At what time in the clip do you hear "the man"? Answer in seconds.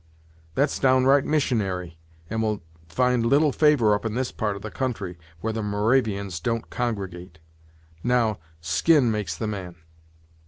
9.37-9.75